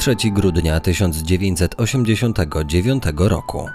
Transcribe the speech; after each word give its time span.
3 0.00 0.16
grudnia 0.30 0.80
1989 0.80 3.02
roku. 3.16 3.68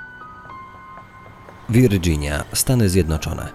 Virginia, 1.70 2.44
Stany 2.54 2.90
Zjednoczone. 2.90 3.52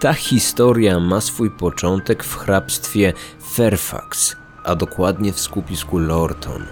Ta 0.00 0.12
historia 0.12 1.00
ma 1.00 1.20
swój 1.20 1.50
początek 1.50 2.24
w 2.24 2.36
hrabstwie 2.36 3.12
Fairfax, 3.52 4.36
a 4.64 4.74
dokładnie 4.74 5.32
w 5.32 5.40
skupisku 5.40 5.98
Lorton. 5.98 6.66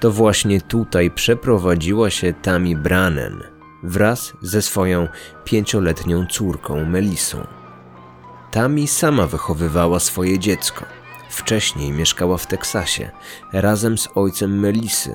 To 0.00 0.10
właśnie 0.10 0.60
tutaj 0.60 1.10
przeprowadziła 1.10 2.10
się 2.10 2.32
Tammy 2.32 2.76
Brannen 2.76 3.42
wraz 3.82 4.32
ze 4.42 4.62
swoją 4.62 5.08
pięcioletnią 5.44 6.26
córką 6.26 6.84
Melisą. 6.84 7.46
Tammy 8.50 8.86
sama 8.86 9.26
wychowywała 9.26 10.00
swoje 10.00 10.38
dziecko. 10.38 10.95
Wcześniej 11.28 11.92
mieszkała 11.92 12.36
w 12.36 12.46
Teksasie 12.46 13.10
razem 13.52 13.98
z 13.98 14.08
ojcem 14.14 14.60
Melisy. 14.60 15.14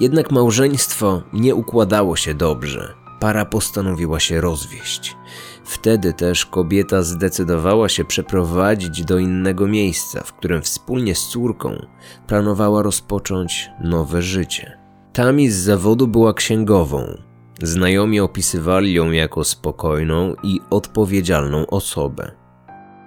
Jednak 0.00 0.30
małżeństwo 0.30 1.22
nie 1.32 1.54
układało 1.54 2.16
się 2.16 2.34
dobrze. 2.34 2.94
Para 3.20 3.44
postanowiła 3.44 4.20
się 4.20 4.40
rozwieść. 4.40 5.16
Wtedy 5.64 6.12
też 6.12 6.46
kobieta 6.46 7.02
zdecydowała 7.02 7.88
się 7.88 8.04
przeprowadzić 8.04 9.04
do 9.04 9.18
innego 9.18 9.66
miejsca, 9.66 10.22
w 10.24 10.32
którym 10.32 10.62
wspólnie 10.62 11.14
z 11.14 11.28
córką 11.28 11.86
planowała 12.26 12.82
rozpocząć 12.82 13.70
nowe 13.84 14.22
życie. 14.22 14.78
Tami 15.12 15.50
z 15.50 15.56
zawodu 15.56 16.08
była 16.08 16.34
księgową. 16.34 17.18
Znajomi 17.62 18.20
opisywali 18.20 18.92
ją 18.92 19.10
jako 19.10 19.44
spokojną 19.44 20.34
i 20.42 20.60
odpowiedzialną 20.70 21.66
osobę. 21.66 22.41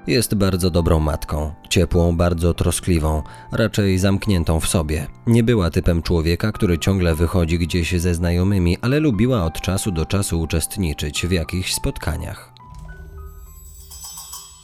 Jest 0.07 0.35
bardzo 0.35 0.69
dobrą 0.69 0.99
matką, 0.99 1.53
ciepłą, 1.69 2.17
bardzo 2.17 2.53
troskliwą, 2.53 3.23
raczej 3.51 3.97
zamkniętą 3.97 4.59
w 4.59 4.67
sobie. 4.67 5.07
Nie 5.27 5.43
była 5.43 5.69
typem 5.69 6.01
człowieka, 6.01 6.51
który 6.51 6.79
ciągle 6.79 7.15
wychodzi 7.15 7.59
gdzieś 7.59 8.01
ze 8.01 8.15
znajomymi, 8.15 8.77
ale 8.81 8.99
lubiła 8.99 9.45
od 9.45 9.61
czasu 9.61 9.91
do 9.91 10.05
czasu 10.05 10.41
uczestniczyć 10.41 11.27
w 11.27 11.31
jakichś 11.31 11.73
spotkaniach. 11.73 12.53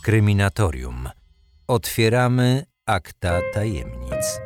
Kryminatorium. 0.03 1.09
Otwieramy 1.67 2.65
akta 2.85 3.39
tajemnic. 3.53 4.39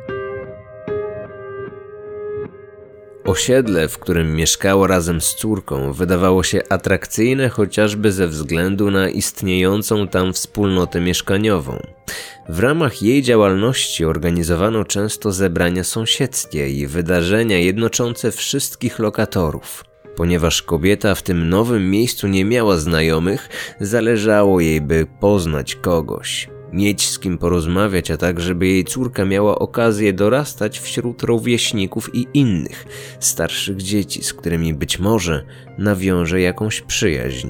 Osiedle, 3.26 3.88
w 3.88 3.98
którym 3.98 4.34
mieszkała 4.34 4.86
razem 4.86 5.20
z 5.20 5.34
córką, 5.34 5.92
wydawało 5.92 6.42
się 6.42 6.62
atrakcyjne 6.68 7.48
chociażby 7.48 8.12
ze 8.12 8.28
względu 8.28 8.90
na 8.90 9.08
istniejącą 9.08 10.08
tam 10.08 10.32
wspólnotę 10.32 11.00
mieszkaniową. 11.00 11.86
W 12.48 12.58
ramach 12.58 13.02
jej 13.02 13.22
działalności 13.22 14.04
organizowano 14.04 14.84
często 14.84 15.32
zebrania 15.32 15.84
sąsiedzkie 15.84 16.68
i 16.68 16.86
wydarzenia 16.86 17.58
jednoczące 17.58 18.32
wszystkich 18.32 18.98
lokatorów. 18.98 19.84
Ponieważ 20.16 20.62
kobieta 20.62 21.14
w 21.14 21.22
tym 21.22 21.48
nowym 21.48 21.90
miejscu 21.90 22.28
nie 22.28 22.44
miała 22.44 22.76
znajomych, 22.76 23.48
zależało 23.80 24.60
jej, 24.60 24.80
by 24.80 25.06
poznać 25.20 25.74
kogoś 25.74 26.48
mieć 26.76 27.08
z 27.08 27.18
kim 27.18 27.38
porozmawiać, 27.38 28.10
a 28.10 28.16
tak, 28.16 28.40
żeby 28.40 28.66
jej 28.66 28.84
córka 28.84 29.24
miała 29.24 29.58
okazję 29.58 30.12
dorastać 30.12 30.78
wśród 30.78 31.22
rówieśników 31.22 32.14
i 32.14 32.26
innych, 32.34 32.86
starszych 33.20 33.76
dzieci, 33.76 34.22
z 34.22 34.34
którymi 34.34 34.74
być 34.74 34.98
może 34.98 35.44
nawiąże 35.78 36.40
jakąś 36.40 36.80
przyjaźń. 36.80 37.48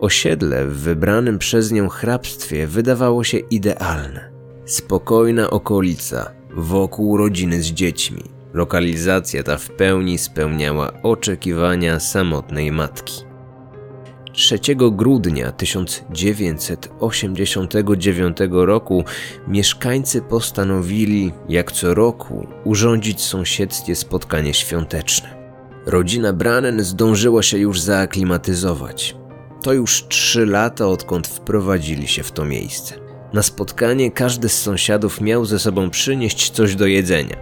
Osiedle 0.00 0.66
w 0.66 0.76
wybranym 0.76 1.38
przez 1.38 1.72
nią 1.72 1.88
hrabstwie 1.88 2.66
wydawało 2.66 3.24
się 3.24 3.38
idealne. 3.38 4.32
Spokojna 4.66 5.50
okolica, 5.50 6.32
wokół 6.54 7.16
rodziny 7.16 7.62
z 7.62 7.66
dziećmi. 7.66 8.22
Lokalizacja 8.54 9.42
ta 9.42 9.58
w 9.58 9.70
pełni 9.70 10.18
spełniała 10.18 10.92
oczekiwania 11.02 12.00
samotnej 12.00 12.72
matki. 12.72 13.31
3 14.32 14.58
grudnia 14.76 15.52
1989 15.52 18.36
roku 18.50 19.04
mieszkańcy 19.48 20.22
postanowili, 20.22 21.32
jak 21.48 21.72
co 21.72 21.94
roku, 21.94 22.46
urządzić 22.64 23.20
sąsiedzkie 23.20 23.96
spotkanie 23.96 24.54
świąteczne. 24.54 25.42
Rodzina 25.86 26.32
Brannen 26.32 26.84
zdążyła 26.84 27.42
się 27.42 27.58
już 27.58 27.80
zaaklimatyzować. 27.80 29.16
To 29.62 29.72
już 29.72 30.04
trzy 30.08 30.46
lata, 30.46 30.86
odkąd 30.86 31.28
wprowadzili 31.28 32.08
się 32.08 32.22
w 32.22 32.32
to 32.32 32.44
miejsce. 32.44 32.94
Na 33.32 33.42
spotkanie 33.42 34.10
każdy 34.10 34.48
z 34.48 34.62
sąsiadów 34.62 35.20
miał 35.20 35.44
ze 35.44 35.58
sobą 35.58 35.90
przynieść 35.90 36.50
coś 36.50 36.74
do 36.74 36.86
jedzenia. 36.86 37.36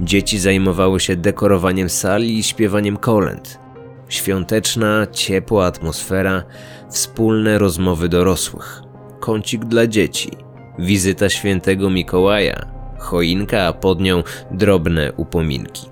Dzieci 0.00 0.38
zajmowały 0.38 1.00
się 1.00 1.16
dekorowaniem 1.16 1.88
sali 1.88 2.38
i 2.38 2.42
śpiewaniem 2.42 2.96
kolęd. 2.96 3.65
Świąteczna, 4.08 5.06
ciepła 5.12 5.66
atmosfera, 5.66 6.42
wspólne 6.90 7.58
rozmowy 7.58 8.08
dorosłych, 8.08 8.82
kącik 9.20 9.64
dla 9.64 9.86
dzieci, 9.86 10.30
wizyta 10.78 11.28
świętego 11.28 11.90
Mikołaja, 11.90 12.66
choinka, 12.98 13.62
a 13.62 13.72
pod 13.72 14.00
nią 14.00 14.22
drobne 14.50 15.12
upominki. 15.12 15.86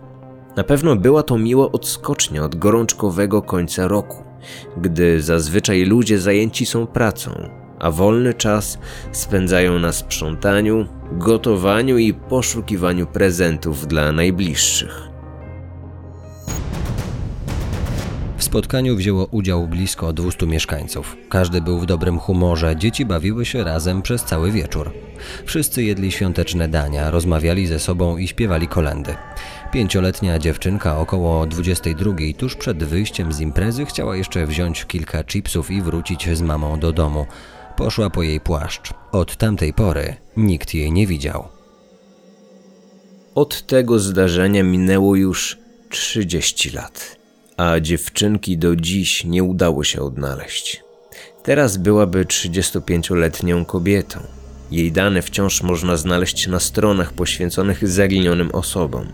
Na 0.56 0.64
pewno 0.64 0.96
była 0.96 1.22
to 1.22 1.38
miła 1.38 1.72
odskocznia 1.72 2.44
od 2.44 2.56
gorączkowego 2.56 3.42
końca 3.42 3.88
roku, 3.88 4.24
gdy 4.76 5.22
zazwyczaj 5.22 5.84
ludzie 5.84 6.18
zajęci 6.18 6.66
są 6.66 6.86
pracą, 6.86 7.50
a 7.78 7.90
wolny 7.90 8.34
czas 8.34 8.78
spędzają 9.12 9.78
na 9.78 9.92
sprzątaniu, 9.92 10.86
gotowaniu 11.12 11.98
i 11.98 12.14
poszukiwaniu 12.14 13.06
prezentów 13.06 13.86
dla 13.86 14.12
najbliższych. 14.12 15.13
Spotkaniu 18.54 18.96
wzięło 18.96 19.26
udział 19.30 19.68
blisko 19.68 20.12
200 20.12 20.46
mieszkańców. 20.46 21.16
Każdy 21.28 21.60
był 21.60 21.78
w 21.78 21.86
dobrym 21.86 22.18
humorze, 22.18 22.76
dzieci 22.76 23.04
bawiły 23.04 23.44
się 23.44 23.64
razem 23.64 24.02
przez 24.02 24.24
cały 24.24 24.52
wieczór. 24.52 24.92
Wszyscy 25.44 25.82
jedli 25.82 26.12
świąteczne 26.12 26.68
dania, 26.68 27.10
rozmawiali 27.10 27.66
ze 27.66 27.78
sobą 27.78 28.16
i 28.16 28.28
śpiewali 28.28 28.68
kolendy. 28.68 29.14
Pięcioletnia 29.72 30.38
dziewczynka 30.38 30.98
około 30.98 31.46
22 31.46 32.12
tuż 32.38 32.56
przed 32.56 32.84
wyjściem 32.84 33.32
z 33.32 33.40
imprezy 33.40 33.86
chciała 33.86 34.16
jeszcze 34.16 34.46
wziąć 34.46 34.84
kilka 34.84 35.24
chipsów 35.24 35.70
i 35.70 35.82
wrócić 35.82 36.28
z 36.36 36.42
mamą 36.42 36.78
do 36.80 36.92
domu. 36.92 37.26
Poszła 37.76 38.10
po 38.10 38.22
jej 38.22 38.40
płaszcz. 38.40 38.92
Od 39.12 39.36
tamtej 39.36 39.72
pory 39.72 40.16
nikt 40.36 40.74
jej 40.74 40.92
nie 40.92 41.06
widział. 41.06 41.48
Od 43.34 43.66
tego 43.66 43.98
zdarzenia 43.98 44.62
minęło 44.62 45.16
już 45.16 45.58
30 45.90 46.70
lat 46.70 47.23
a 47.56 47.80
dziewczynki 47.80 48.58
do 48.58 48.76
dziś 48.76 49.24
nie 49.24 49.44
udało 49.44 49.84
się 49.84 50.02
odnaleźć. 50.02 50.84
Teraz 51.42 51.76
byłaby 51.76 52.24
35-letnią 52.24 53.64
kobietą. 53.64 54.20
Jej 54.70 54.92
dane 54.92 55.22
wciąż 55.22 55.62
można 55.62 55.96
znaleźć 55.96 56.46
na 56.46 56.60
stronach 56.60 57.12
poświęconych 57.12 57.88
zaginionym 57.88 58.50
osobom. 58.50 59.06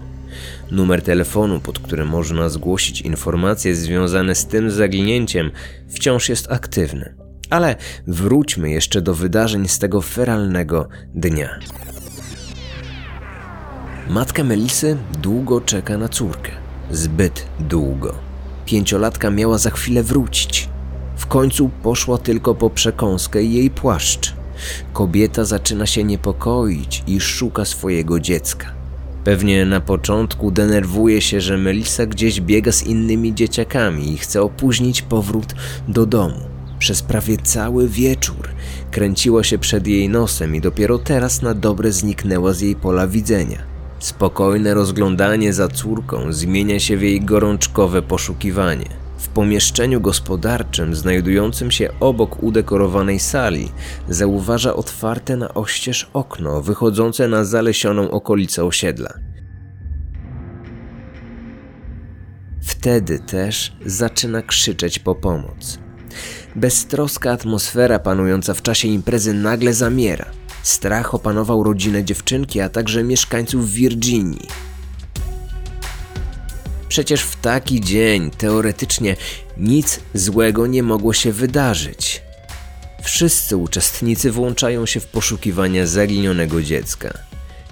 Numer 0.70 1.02
telefonu, 1.02 1.60
pod 1.60 1.78
którym 1.78 2.08
można 2.08 2.48
zgłosić 2.48 3.00
informacje 3.00 3.74
związane 3.74 4.34
z 4.34 4.46
tym 4.46 4.70
zaginięciem, 4.70 5.50
wciąż 5.88 6.28
jest 6.28 6.52
aktywny. 6.52 7.14
Ale 7.50 7.76
wróćmy 8.06 8.70
jeszcze 8.70 9.02
do 9.02 9.14
wydarzeń 9.14 9.68
z 9.68 9.78
tego 9.78 10.00
feralnego 10.00 10.88
dnia. 11.14 11.58
Matka 14.10 14.44
Melisy 14.44 14.96
długo 15.22 15.60
czeka 15.60 15.98
na 15.98 16.08
córkę. 16.08 16.52
Zbyt 16.90 17.46
długo. 17.60 18.29
Pięciolatka 18.70 19.30
miała 19.30 19.58
za 19.58 19.70
chwilę 19.70 20.02
wrócić. 20.02 20.68
W 21.16 21.26
końcu 21.26 21.70
poszła 21.82 22.18
tylko 22.18 22.54
po 22.54 22.70
przekąskę 22.70 23.42
i 23.42 23.54
jej 23.54 23.70
płaszcz. 23.70 24.34
Kobieta 24.92 25.44
zaczyna 25.44 25.86
się 25.86 26.04
niepokoić 26.04 27.02
i 27.06 27.20
szuka 27.20 27.64
swojego 27.64 28.20
dziecka. 28.20 28.72
Pewnie 29.24 29.66
na 29.66 29.80
początku 29.80 30.50
denerwuje 30.50 31.20
się, 31.20 31.40
że 31.40 31.58
Melisa 31.58 32.06
gdzieś 32.06 32.40
biega 32.40 32.72
z 32.72 32.82
innymi 32.82 33.34
dzieciakami 33.34 34.12
i 34.12 34.18
chce 34.18 34.42
opóźnić 34.42 35.02
powrót 35.02 35.54
do 35.88 36.06
domu. 36.06 36.40
Przez 36.78 37.02
prawie 37.02 37.36
cały 37.36 37.88
wieczór 37.88 38.48
kręciła 38.90 39.44
się 39.44 39.58
przed 39.58 39.86
jej 39.86 40.08
nosem 40.08 40.56
i 40.56 40.60
dopiero 40.60 40.98
teraz 40.98 41.42
na 41.42 41.54
dobre 41.54 41.92
zniknęła 41.92 42.52
z 42.52 42.60
jej 42.60 42.76
pola 42.76 43.06
widzenia. 43.06 43.69
Spokojne 44.00 44.74
rozglądanie 44.74 45.52
za 45.52 45.68
córką 45.68 46.32
zmienia 46.32 46.80
się 46.80 46.96
w 46.96 47.02
jej 47.02 47.20
gorączkowe 47.20 48.02
poszukiwanie. 48.02 48.88
W 49.18 49.28
pomieszczeniu 49.28 50.00
gospodarczym, 50.00 50.94
znajdującym 50.94 51.70
się 51.70 51.90
obok 52.00 52.42
udekorowanej 52.42 53.18
sali, 53.18 53.72
zauważa 54.08 54.74
otwarte 54.74 55.36
na 55.36 55.54
oścież 55.54 56.10
okno 56.12 56.60
wychodzące 56.60 57.28
na 57.28 57.44
zalesioną 57.44 58.10
okolicę 58.10 58.64
osiedla. 58.64 59.14
Wtedy 62.62 63.18
też 63.18 63.76
zaczyna 63.86 64.42
krzyczeć 64.42 64.98
po 64.98 65.14
pomoc. 65.14 65.78
Beztroska 66.56 67.32
atmosfera 67.32 67.98
panująca 67.98 68.54
w 68.54 68.62
czasie 68.62 68.88
imprezy 68.88 69.34
nagle 69.34 69.74
zamiera. 69.74 70.39
Strach 70.62 71.14
opanował 71.14 71.62
rodzinę 71.62 72.04
dziewczynki, 72.04 72.60
a 72.60 72.68
także 72.68 73.04
mieszkańców 73.04 73.70
Virginii. 73.72 74.48
Przecież 76.88 77.22
w 77.22 77.36
taki 77.36 77.80
dzień 77.80 78.30
teoretycznie 78.30 79.16
nic 79.56 80.00
złego 80.14 80.66
nie 80.66 80.82
mogło 80.82 81.12
się 81.12 81.32
wydarzyć. 81.32 82.22
Wszyscy 83.02 83.56
uczestnicy 83.56 84.30
włączają 84.30 84.86
się 84.86 85.00
w 85.00 85.06
poszukiwania 85.06 85.86
zaginionego 85.86 86.62
dziecka. 86.62 87.18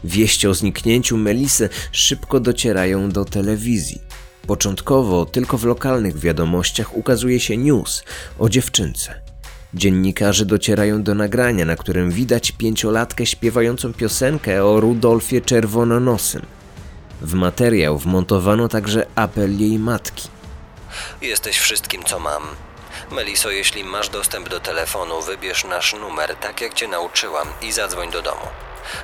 Wieści 0.05 0.49
o 0.49 0.55
zniknięciu 0.55 1.17
Melisy 1.17 1.69
szybko 1.93 2.41
docierają 2.41 3.11
do 3.11 3.25
telewizji. 3.25 4.01
Początkowo 4.47 5.27
tylko 5.27 5.59
w 5.59 5.65
lokalnych 5.65 6.19
wiadomościach 6.19 6.97
ukazuje 6.97 7.41
się 7.41 7.57
news 7.57 8.03
o 8.39 8.49
dziewczynce. 8.49 9.28
Dziennikarze 9.75 10.45
docierają 10.45 11.03
do 11.03 11.15
nagrania, 11.15 11.65
na 11.65 11.77
którym 11.77 12.11
widać 12.11 12.53
pięciolatkę 12.53 13.27
śpiewającą 13.27 13.93
piosenkę 13.93 14.65
o 14.65 14.81
Rudolfie 14.81 15.41
Czerwononosym. 15.41 16.47
W 17.21 17.35
materiał 17.35 17.99
wmontowano 17.99 18.69
także 18.69 19.07
apel 19.15 19.59
jej 19.61 19.79
matki. 19.79 20.29
Jesteś 21.23 21.59
wszystkim, 21.59 22.03
co 22.05 22.19
mam. 22.19 22.43
Meliso, 23.13 23.51
jeśli 23.51 23.85
masz 23.85 24.09
dostęp 24.09 24.49
do 24.49 24.61
telefonu, 24.61 25.23
wybierz 25.23 25.65
nasz 25.65 25.95
numer, 26.01 26.37
tak 26.37 26.61
jak 26.61 26.75
cię 26.75 26.89
nauczyłam, 26.89 27.49
i 27.63 27.73
zadzwoń 27.73 28.11
do 28.11 28.23
domu. 28.23 28.47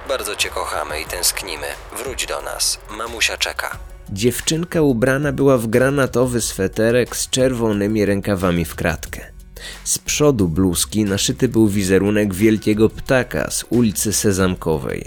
Bardzo 0.09 0.37
cię 0.37 0.49
kochamy 0.49 1.01
i 1.01 1.05
tęsknimy. 1.05 1.67
Wróć 1.99 2.27
do 2.27 2.43
nas. 2.43 2.79
Mamusia 2.91 3.37
czeka. 3.37 3.77
Dziewczynka 4.11 4.83
ubrana 4.83 5.33
była 5.33 5.59
w 5.59 5.67
granatowy 5.67 6.41
sweterek 6.41 7.17
z 7.17 7.31
czerwonymi 7.31 8.05
rękawami 8.05 8.65
w 8.65 8.75
kratkę. 8.75 9.34
Z 9.85 9.99
przodu 9.99 10.49
bluzki 10.49 11.05
naszyty 11.05 11.49
był 11.49 11.69
wizerunek 11.69 12.35
wielkiego 12.35 12.89
ptaka 12.89 13.51
z 13.51 13.65
ulicy 13.71 14.13
Sezamkowej. 14.13 15.05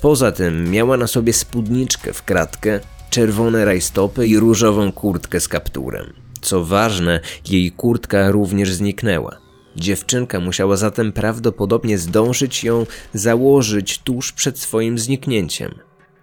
Poza 0.00 0.32
tym 0.32 0.70
miała 0.70 0.96
na 0.96 1.06
sobie 1.06 1.32
spódniczkę 1.32 2.12
w 2.12 2.22
kratkę, 2.22 2.80
czerwone 3.10 3.64
rajstopy 3.64 4.26
i 4.26 4.38
różową 4.38 4.92
kurtkę 4.92 5.40
z 5.40 5.48
kapturem. 5.48 6.12
Co 6.40 6.64
ważne, 6.64 7.20
jej 7.50 7.72
kurtka 7.72 8.30
również 8.30 8.72
zniknęła. 8.72 9.38
Dziewczynka 9.76 10.40
musiała 10.40 10.76
zatem 10.76 11.12
prawdopodobnie 11.12 11.98
zdążyć 11.98 12.64
ją 12.64 12.86
założyć 13.14 13.98
tuż 13.98 14.32
przed 14.32 14.58
swoim 14.58 14.98
zniknięciem. 14.98 15.74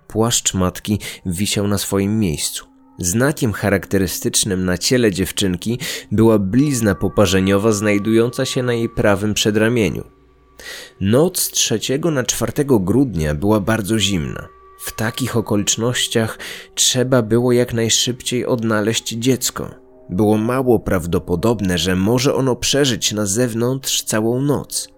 Płaszcz 0.08 0.54
matki 0.54 1.00
wisiał 1.25 1.68
na 1.68 1.78
swoim 1.78 2.19
miejscu. 2.19 2.67
Znakiem 2.99 3.53
charakterystycznym 3.53 4.65
na 4.65 4.77
ciele 4.77 5.11
dziewczynki 5.11 5.79
była 6.11 6.39
blizna 6.39 6.95
poparzeniowa 6.95 7.71
znajdująca 7.71 8.45
się 8.45 8.63
na 8.63 8.73
jej 8.73 8.89
prawym 8.89 9.33
przedramieniu. 9.33 10.03
Noc 11.01 11.39
z 11.39 11.51
3 11.51 11.79
na 12.11 12.23
4 12.23 12.51
grudnia 12.67 13.35
była 13.35 13.59
bardzo 13.59 13.99
zimna. 13.99 14.47
W 14.79 14.95
takich 14.95 15.38
okolicznościach 15.38 16.39
trzeba 16.75 17.21
było 17.21 17.51
jak 17.51 17.73
najszybciej 17.73 18.45
odnaleźć 18.45 19.09
dziecko. 19.09 19.69
Było 20.09 20.38
mało 20.38 20.79
prawdopodobne, 20.79 21.77
że 21.77 21.95
może 21.95 22.35
ono 22.35 22.55
przeżyć 22.55 23.11
na 23.11 23.25
zewnątrz 23.25 24.03
całą 24.03 24.41
noc. 24.41 24.96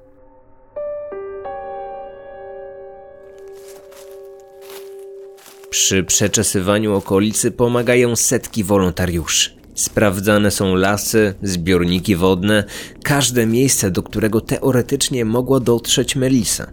Przy 5.69 6.03
przeczesywaniu 6.03 6.95
okolicy 6.95 7.51
pomagają 7.51 8.15
setki 8.15 8.63
wolontariuszy. 8.63 9.59
Sprawdzane 9.75 10.51
są 10.51 10.75
lasy, 10.75 11.33
zbiorniki 11.43 12.15
wodne, 12.15 12.63
każde 13.03 13.45
miejsce, 13.45 13.91
do 13.91 14.03
którego 14.03 14.41
teoretycznie 14.41 15.25
mogła 15.25 15.59
dotrzeć 15.59 16.15
Melisa. 16.15 16.71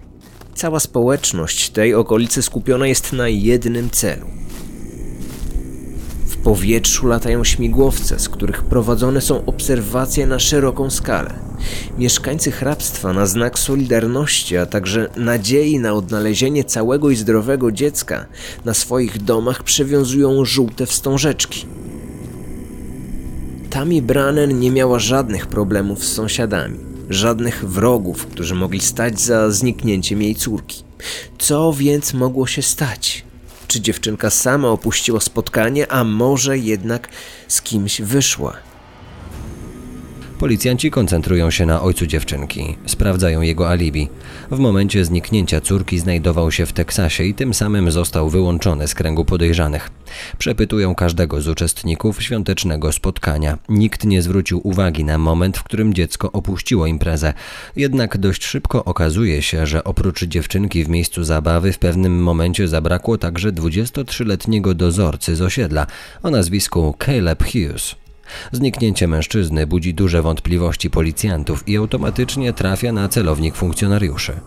Cała 0.54 0.80
społeczność 0.80 1.70
tej 1.70 1.94
okolicy 1.94 2.42
skupiona 2.42 2.86
jest 2.86 3.12
na 3.12 3.28
jednym 3.28 3.90
celu 3.90 4.26
powietrzu 6.46 7.06
latają 7.06 7.44
śmigłowce, 7.44 8.18
z 8.18 8.28
których 8.28 8.62
prowadzone 8.62 9.20
są 9.20 9.44
obserwacje 9.46 10.26
na 10.26 10.38
szeroką 10.38 10.90
skalę. 10.90 11.34
Mieszkańcy 11.98 12.52
hrabstwa 12.52 13.12
na 13.12 13.26
znak 13.26 13.58
solidarności, 13.58 14.56
a 14.56 14.66
także 14.66 15.10
nadziei 15.16 15.78
na 15.78 15.92
odnalezienie 15.92 16.64
całego 16.64 17.10
i 17.10 17.16
zdrowego 17.16 17.72
dziecka 17.72 18.26
na 18.64 18.74
swoich 18.74 19.22
domach 19.22 19.62
przywiązują 19.62 20.44
żółte 20.44 20.86
wstążeczki. 20.86 21.66
Tami 23.70 24.02
Brannen 24.02 24.60
nie 24.60 24.70
miała 24.70 24.98
żadnych 24.98 25.46
problemów 25.46 26.04
z 26.04 26.12
sąsiadami, 26.12 26.78
żadnych 27.10 27.64
wrogów, 27.68 28.26
którzy 28.26 28.54
mogli 28.54 28.80
stać 28.80 29.20
za 29.20 29.50
zniknięciem 29.50 30.22
jej 30.22 30.34
córki. 30.34 30.82
Co 31.38 31.72
więc 31.72 32.14
mogło 32.14 32.46
się 32.46 32.62
stać? 32.62 33.24
Czy 33.76 33.82
dziewczynka 33.82 34.30
sama 34.30 34.68
opuściła 34.68 35.20
spotkanie, 35.20 35.92
a 35.92 36.04
może 36.04 36.58
jednak 36.58 37.08
z 37.48 37.62
kimś 37.62 38.00
wyszła? 38.00 38.65
Policjanci 40.38 40.90
koncentrują 40.90 41.50
się 41.50 41.66
na 41.66 41.82
ojcu 41.82 42.06
dziewczynki, 42.06 42.76
sprawdzają 42.86 43.40
jego 43.40 43.68
alibi. 43.68 44.08
W 44.50 44.58
momencie 44.58 45.04
zniknięcia 45.04 45.60
córki 45.60 45.98
znajdował 45.98 46.52
się 46.52 46.66
w 46.66 46.72
Teksasie 46.72 47.24
i 47.24 47.34
tym 47.34 47.54
samym 47.54 47.90
został 47.90 48.30
wyłączony 48.30 48.88
z 48.88 48.94
kręgu 48.94 49.24
podejrzanych. 49.24 49.90
Przepytują 50.38 50.94
każdego 50.94 51.40
z 51.40 51.48
uczestników 51.48 52.22
świątecznego 52.22 52.92
spotkania. 52.92 53.58
Nikt 53.68 54.04
nie 54.04 54.22
zwrócił 54.22 54.60
uwagi 54.64 55.04
na 55.04 55.18
moment, 55.18 55.58
w 55.58 55.62
którym 55.62 55.94
dziecko 55.94 56.32
opuściło 56.32 56.86
imprezę. 56.86 57.34
Jednak 57.76 58.18
dość 58.18 58.44
szybko 58.44 58.84
okazuje 58.84 59.42
się, 59.42 59.66
że 59.66 59.84
oprócz 59.84 60.24
dziewczynki 60.24 60.84
w 60.84 60.88
miejscu 60.88 61.24
zabawy 61.24 61.72
w 61.72 61.78
pewnym 61.78 62.22
momencie 62.22 62.68
zabrakło 62.68 63.18
także 63.18 63.52
23-letniego 63.52 64.74
dozorcy 64.74 65.36
z 65.36 65.42
osiedla 65.42 65.86
o 66.22 66.30
nazwisku 66.30 66.94
Caleb 67.04 67.44
Hughes. 67.44 68.05
Zniknięcie 68.52 69.08
mężczyzny 69.08 69.66
budzi 69.66 69.94
duże 69.94 70.22
wątpliwości 70.22 70.90
policjantów 70.90 71.68
i 71.68 71.76
automatycznie 71.76 72.52
trafia 72.52 72.92
na 72.92 73.08
celownik 73.08 73.54
funkcjonariuszy. 73.54 74.40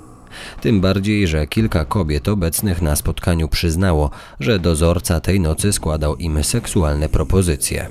Tym 0.62 0.82
bardziej, 0.82 1.28
że 1.28 1.48
kilka 1.48 1.86
kobiet 1.86 2.28
obecnych 2.28 2.82
na 2.82 2.96
spotkaniu 2.96 3.48
przyznało, 3.48 4.10
że 4.40 4.60
dozorca 4.60 5.20
tej 5.20 5.40
nocy 5.40 5.74
składał 5.74 6.16
im 6.16 6.44
seksualne 6.44 7.10
propozycje. 7.10 7.90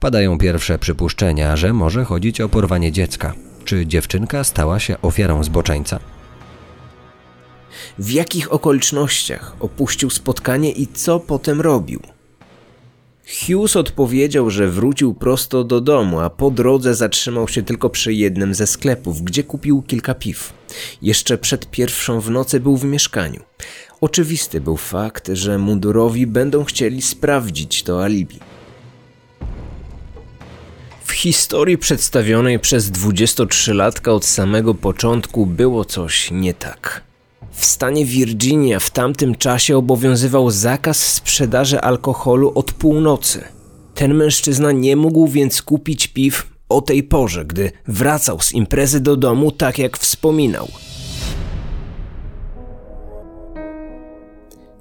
Padają 0.00 0.38
pierwsze 0.38 0.78
przypuszczenia, 0.78 1.56
że 1.56 1.72
może 1.72 2.04
chodzić 2.04 2.40
o 2.40 2.48
porwanie 2.48 2.92
dziecka. 2.92 3.34
Czy 3.64 3.86
dziewczynka 3.86 4.44
stała 4.44 4.78
się 4.78 5.00
ofiarą 5.02 5.44
zboczeńca? 5.44 5.98
W 7.98 8.10
jakich 8.10 8.52
okolicznościach 8.52 9.56
opuścił 9.60 10.10
spotkanie 10.10 10.72
i 10.72 10.86
co 10.86 11.20
potem 11.20 11.60
robił. 11.60 12.00
Hughes 13.26 13.76
odpowiedział, 13.76 14.50
że 14.50 14.68
wrócił 14.68 15.14
prosto 15.14 15.64
do 15.64 15.80
domu, 15.80 16.20
a 16.20 16.30
po 16.30 16.50
drodze 16.50 16.94
zatrzymał 16.94 17.48
się 17.48 17.62
tylko 17.62 17.90
przy 17.90 18.14
jednym 18.14 18.54
ze 18.54 18.66
sklepów, 18.66 19.22
gdzie 19.22 19.44
kupił 19.44 19.82
kilka 19.82 20.14
piw. 20.14 20.52
Jeszcze 21.02 21.38
przed 21.38 21.70
pierwszą 21.70 22.20
w 22.20 22.30
nocy 22.30 22.60
był 22.60 22.76
w 22.76 22.84
mieszkaniu. 22.84 23.40
Oczywisty 24.00 24.60
był 24.60 24.76
fakt, 24.76 25.30
że 25.32 25.58
mundurowi 25.58 26.26
będą 26.26 26.64
chcieli 26.64 27.02
sprawdzić 27.02 27.82
to 27.82 28.04
alibi. 28.04 28.38
W 31.04 31.12
historii 31.12 31.78
przedstawionej 31.78 32.58
przez 32.58 32.90
23-latka 32.90 34.10
od 34.10 34.24
samego 34.24 34.74
początku 34.74 35.46
było 35.46 35.84
coś 35.84 36.30
nie 36.30 36.54
tak. 36.54 37.11
W 37.52 37.64
stanie 37.64 38.04
Virginia 38.04 38.80
w 38.80 38.90
tamtym 38.90 39.34
czasie 39.34 39.76
obowiązywał 39.76 40.50
zakaz 40.50 40.98
sprzedaży 40.98 41.80
alkoholu 41.80 42.52
od 42.54 42.72
północy. 42.72 43.44
Ten 43.94 44.14
mężczyzna 44.14 44.72
nie 44.72 44.96
mógł 44.96 45.28
więc 45.28 45.62
kupić 45.62 46.08
piw 46.08 46.46
o 46.68 46.80
tej 46.80 47.02
porze, 47.02 47.44
gdy 47.44 47.72
wracał 47.88 48.40
z 48.40 48.52
imprezy 48.52 49.00
do 49.00 49.16
domu, 49.16 49.50
tak 49.50 49.78
jak 49.78 49.98
wspominał. 49.98 50.68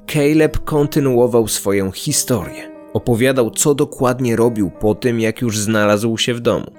Caleb 0.07 0.63
kontynuował 0.63 1.47
swoją 1.47 1.91
historię. 1.91 2.71
Opowiadał, 2.93 3.51
co 3.51 3.75
dokładnie 3.75 4.35
robił 4.35 4.71
po 4.71 4.95
tym, 4.95 5.19
jak 5.19 5.41
już 5.41 5.59
znalazł 5.59 6.17
się 6.17 6.33
w 6.33 6.39
domu. 6.39 6.71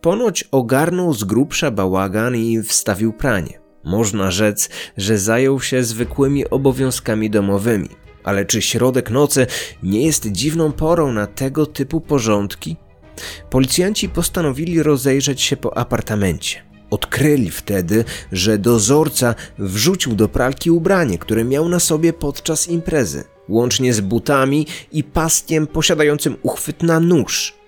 Ponoć 0.00 0.44
ogarnął 0.52 1.14
z 1.14 1.24
grubsza 1.24 1.70
bałagan 1.70 2.36
i 2.36 2.62
wstawił 2.62 3.12
pranie. 3.12 3.61
Można 3.84 4.30
rzec, 4.30 4.68
że 4.96 5.18
zajął 5.18 5.60
się 5.60 5.84
zwykłymi 5.84 6.50
obowiązkami 6.50 7.30
domowymi. 7.30 7.88
Ale 8.24 8.44
czy 8.44 8.62
środek 8.62 9.10
nocy 9.10 9.46
nie 9.82 10.06
jest 10.06 10.26
dziwną 10.26 10.72
porą 10.72 11.12
na 11.12 11.26
tego 11.26 11.66
typu 11.66 12.00
porządki? 12.00 12.76
Policjanci 13.50 14.08
postanowili 14.08 14.82
rozejrzeć 14.82 15.40
się 15.42 15.56
po 15.56 15.76
apartamencie. 15.78 16.62
Odkryli 16.90 17.50
wtedy, 17.50 18.04
że 18.32 18.58
dozorca 18.58 19.34
wrzucił 19.58 20.14
do 20.14 20.28
pralki 20.28 20.70
ubranie, 20.70 21.18
które 21.18 21.44
miał 21.44 21.68
na 21.68 21.80
sobie 21.80 22.12
podczas 22.12 22.68
imprezy, 22.68 23.24
łącznie 23.48 23.94
z 23.94 24.00
butami 24.00 24.66
i 24.92 25.04
paskiem 25.04 25.66
posiadającym 25.66 26.36
uchwyt 26.42 26.82
na 26.82 27.00
nóż. 27.00 27.61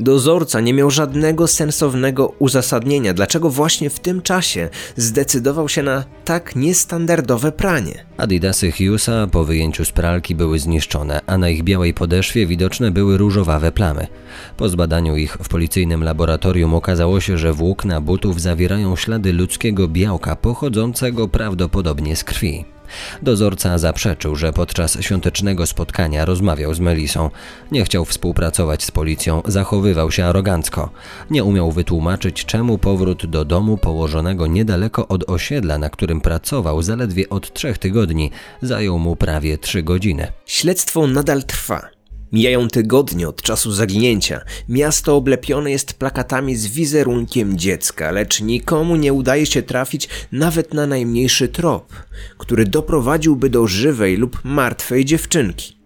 Dozorca 0.00 0.60
nie 0.60 0.74
miał 0.74 0.90
żadnego 0.90 1.46
sensownego 1.46 2.34
uzasadnienia, 2.38 3.14
dlaczego 3.14 3.50
właśnie 3.50 3.90
w 3.90 4.00
tym 4.00 4.22
czasie 4.22 4.68
zdecydował 4.96 5.68
się 5.68 5.82
na 5.82 6.04
tak 6.24 6.56
niestandardowe 6.56 7.52
pranie. 7.52 8.04
Adidasy 8.16 8.72
Hughesa 8.72 9.26
po 9.26 9.44
wyjęciu 9.44 9.84
z 9.84 9.92
pralki 9.92 10.34
były 10.34 10.58
zniszczone, 10.58 11.20
a 11.26 11.38
na 11.38 11.48
ich 11.48 11.62
białej 11.62 11.94
podeszwie 11.94 12.46
widoczne 12.46 12.90
były 12.90 13.18
różowawe 13.18 13.72
plamy. 13.72 14.06
Po 14.56 14.68
zbadaniu 14.68 15.16
ich 15.16 15.36
w 15.42 15.48
policyjnym 15.48 16.04
laboratorium 16.04 16.74
okazało 16.74 17.20
się, 17.20 17.38
że 17.38 17.52
włókna 17.52 18.00
butów 18.00 18.40
zawierają 18.40 18.96
ślady 18.96 19.32
ludzkiego 19.32 19.88
białka 19.88 20.36
pochodzącego 20.36 21.28
prawdopodobnie 21.28 22.16
z 22.16 22.24
krwi. 22.24 22.64
Dozorca 23.22 23.78
zaprzeczył, 23.78 24.36
że 24.36 24.52
podczas 24.52 25.00
świątecznego 25.00 25.66
spotkania 25.66 26.24
rozmawiał 26.24 26.74
z 26.74 26.80
Melisą. 26.80 27.30
Nie 27.72 27.84
chciał 27.84 28.04
współpracować 28.04 28.84
z 28.84 28.90
policją, 28.90 29.42
zachowywał 29.44 30.10
się 30.10 30.24
arogancko. 30.24 30.90
Nie 31.30 31.44
umiał 31.44 31.72
wytłumaczyć, 31.72 32.44
czemu 32.44 32.78
powrót 32.78 33.26
do 33.26 33.44
domu 33.44 33.76
położonego 33.76 34.46
niedaleko 34.46 35.08
od 35.08 35.30
osiedla, 35.30 35.78
na 35.78 35.90
którym 35.90 36.20
pracował 36.20 36.82
zaledwie 36.82 37.28
od 37.28 37.52
trzech 37.52 37.78
tygodni, 37.78 38.30
zajął 38.62 38.98
mu 38.98 39.16
prawie 39.16 39.58
trzy 39.58 39.82
godziny. 39.82 40.32
Śledztwo 40.46 41.06
nadal 41.06 41.44
trwa. 41.44 41.99
Mijają 42.32 42.68
tygodnie 42.68 43.28
od 43.28 43.42
czasu 43.42 43.72
zaginięcia. 43.72 44.40
Miasto 44.68 45.16
oblepione 45.16 45.70
jest 45.70 45.94
plakatami 45.94 46.56
z 46.56 46.66
wizerunkiem 46.66 47.58
dziecka, 47.58 48.10
lecz 48.10 48.40
nikomu 48.40 48.96
nie 48.96 49.12
udaje 49.12 49.46
się 49.46 49.62
trafić 49.62 50.08
nawet 50.32 50.74
na 50.74 50.86
najmniejszy 50.86 51.48
trop, 51.48 51.92
który 52.38 52.64
doprowadziłby 52.66 53.50
do 53.50 53.66
żywej 53.66 54.16
lub 54.16 54.40
martwej 54.44 55.04
dziewczynki. 55.04 55.80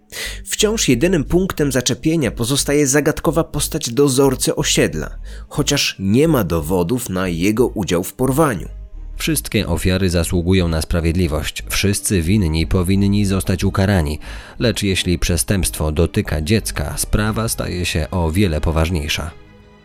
Wciąż 0.45 0.89
jedynym 0.89 1.23
punktem 1.23 1.71
zaczepienia 1.71 2.31
pozostaje 2.31 2.87
zagadkowa 2.87 3.43
postać 3.43 3.89
dozorcy 3.89 4.55
osiedla, 4.55 5.17
chociaż 5.47 5.95
nie 5.99 6.27
ma 6.27 6.43
dowodów 6.43 7.09
na 7.09 7.27
jego 7.27 7.67
udział 7.67 8.03
w 8.03 8.13
porwaniu. 8.13 8.84
Wszystkie 9.17 9.67
ofiary 9.67 10.09
zasługują 10.09 10.67
na 10.67 10.81
sprawiedliwość, 10.81 11.63
wszyscy 11.69 12.21
winni 12.21 12.67
powinni 12.67 13.25
zostać 13.25 13.63
ukarani, 13.63 14.19
lecz 14.59 14.83
jeśli 14.83 15.19
przestępstwo 15.19 15.91
dotyka 15.91 16.41
dziecka, 16.41 16.93
sprawa 16.97 17.49
staje 17.49 17.85
się 17.85 18.07
o 18.11 18.31
wiele 18.31 18.61
poważniejsza. 18.61 19.31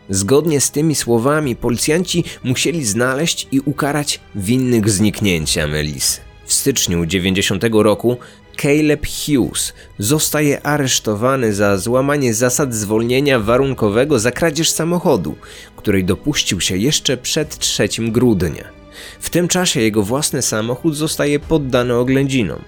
Zgodnie 0.09 0.61
z 0.61 0.71
tymi 0.71 0.95
słowami 0.95 1.55
policjanci 1.55 2.23
musieli 2.43 2.85
znaleźć 2.85 3.47
i 3.51 3.59
ukarać 3.59 4.19
winnych 4.35 4.89
zniknięcia 4.89 5.67
Melisy. 5.67 6.21
W 6.45 6.53
styczniu 6.53 7.05
90 7.05 7.63
roku 7.71 8.17
Caleb 8.61 9.07
Hughes 9.07 9.73
zostaje 9.97 10.65
aresztowany 10.65 11.53
za 11.53 11.77
złamanie 11.77 12.33
zasad 12.33 12.75
zwolnienia 12.75 13.39
warunkowego 13.39 14.19
za 14.19 14.31
kradzież 14.31 14.69
samochodu, 14.69 15.35
której 15.75 16.03
dopuścił 16.05 16.61
się 16.61 16.77
jeszcze 16.77 17.17
przed 17.17 17.57
3 17.57 17.89
grudnia. 17.99 18.80
W 19.19 19.29
tym 19.29 19.47
czasie 19.47 19.81
jego 19.81 20.03
własny 20.03 20.41
samochód 20.41 20.95
zostaje 20.95 21.39
poddany 21.39 21.93
oględzinom. 21.93 22.61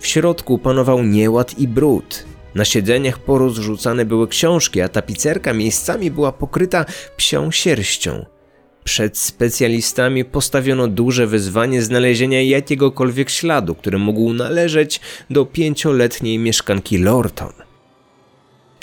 W 0.00 0.06
środku 0.06 0.58
panował 0.58 1.02
nieład 1.02 1.58
i 1.58 1.68
brud. 1.68 2.24
Na 2.54 2.64
siedzeniach 2.64 3.18
porozrzucane 3.18 4.04
były 4.04 4.28
książki, 4.28 4.80
a 4.80 4.88
tapicerka 4.88 5.52
miejscami 5.52 6.10
była 6.10 6.32
pokryta 6.32 6.84
psią 7.16 7.50
sierścią. 7.50 8.24
Przed 8.84 9.18
specjalistami 9.18 10.24
postawiono 10.24 10.88
duże 10.88 11.26
wyzwanie 11.26 11.82
znalezienia 11.82 12.42
jakiegokolwiek 12.42 13.30
śladu, 13.30 13.74
który 13.74 13.98
mógł 13.98 14.32
należeć 14.32 15.00
do 15.30 15.46
pięcioletniej 15.46 16.38
mieszkanki 16.38 16.98
Lorton. 16.98 17.63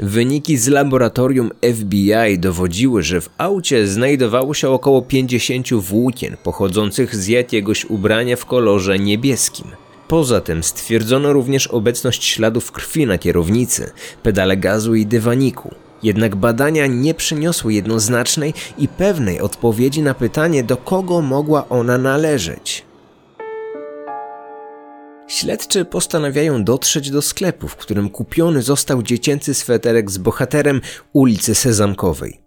Wyniki 0.02 0.58
z 0.58 0.68
laboratorium 0.68 1.50
FBI 1.76 2.40
dowodziły, 2.40 3.04
że 3.04 3.22
w 3.22 3.30
aucie 3.38 3.88
znajdowało 3.88 4.54
się 4.54 4.70
około 4.70 5.02
50 5.02 5.74
włókien 5.74 6.38
pochodzących 6.44 7.16
z 7.16 7.28
jakiegoś 7.28 7.86
ubrania 7.86 8.36
w 8.36 8.46
kolorze 8.46 9.00
niebieskim. 9.00 9.68
Poza 10.08 10.42
tym 10.42 10.64
stwierdzono 10.64 11.34
również 11.34 11.68
obecność 11.68 12.26
śladów 12.26 12.72
krwi 12.72 13.06
na 13.06 13.18
kierownicy, 13.18 13.92
pedale 14.24 14.58
gazu 14.58 14.96
i 14.96 15.06
dywaniku. 15.06 15.76
Jednak 16.04 16.36
badania 16.36 16.88
nie 16.88 17.14
przyniosły 17.14 17.74
jednoznacznej 17.74 18.54
i 18.78 18.88
pewnej 18.88 19.42
odpowiedzi 19.42 20.02
na 20.02 20.14
pytanie, 20.14 20.64
do 20.64 20.78
kogo 20.78 21.22
mogła 21.22 21.70
ona 21.70 21.98
należeć. 21.98 22.91
Śledczy 25.32 25.86
postanawiają 25.86 26.64
dotrzeć 26.64 27.12
do 27.12 27.22
sklepu, 27.22 27.68
w 27.68 27.76
którym 27.76 28.10
kupiony 28.10 28.62
został 28.62 29.04
dziecięcy 29.04 29.54
sweterek 29.54 30.12
z 30.12 30.18
bohaterem 30.18 30.82
ulicy 31.14 31.56
Sezamkowej. 31.56 32.42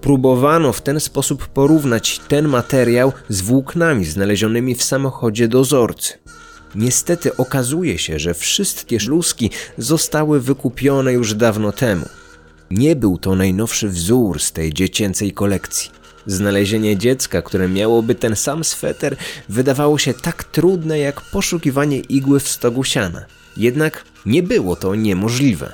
Próbowano 0.00 0.72
w 0.72 0.82
ten 0.82 1.00
sposób 1.00 1.46
porównać 1.46 2.20
ten 2.28 2.48
materiał 2.48 3.12
z 3.28 3.40
włóknami 3.40 4.04
znalezionymi 4.04 4.74
w 4.74 4.82
samochodzie 4.82 5.48
dozorcy. 5.48 6.18
Niestety 6.74 7.36
okazuje 7.36 7.98
się, 7.98 8.18
że 8.18 8.34
wszystkie 8.34 9.00
szluski 9.00 9.50
zostały 9.78 10.40
wykupione 10.40 11.12
już 11.12 11.34
dawno 11.34 11.72
temu. 11.72 12.06
Nie 12.70 12.96
był 12.96 13.18
to 13.18 13.34
najnowszy 13.34 13.88
wzór 13.88 14.40
z 14.40 14.52
tej 14.52 14.72
dziecięcej 14.72 15.32
kolekcji. 15.32 15.99
Znalezienie 16.30 16.96
dziecka, 16.96 17.42
które 17.42 17.68
miałoby 17.68 18.14
ten 18.14 18.36
sam 18.36 18.64
sweter, 18.64 19.16
wydawało 19.48 19.98
się 19.98 20.14
tak 20.14 20.44
trudne 20.44 20.98
jak 20.98 21.20
poszukiwanie 21.20 21.98
igły 21.98 22.40
w 22.40 22.48
stogu 22.48 22.84
siana. 22.84 23.24
Jednak 23.56 24.04
nie 24.26 24.42
było 24.42 24.76
to 24.76 24.94
niemożliwe. 24.94 25.72